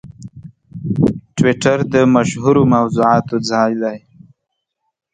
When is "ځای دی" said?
3.49-3.97